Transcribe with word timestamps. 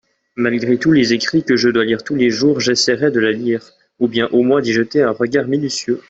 malgré 0.35 0.79
tous 0.79 0.91
les 0.91 1.13
écrits 1.13 1.43
que 1.43 1.55
je 1.55 1.69
dois 1.69 1.85
lire 1.85 2.03
tous 2.03 2.15
les 2.15 2.31
jours 2.31 2.59
j'essaierai 2.59 3.11
de 3.11 3.19
la 3.19 3.31
lire, 3.31 3.61
ou 3.99 4.07
bien 4.07 4.27
au 4.31 4.41
moins 4.41 4.59
d'y 4.59 4.73
jeter 4.73 5.03
un 5.03 5.11
regard 5.11 5.45
minutieux. 5.45 5.99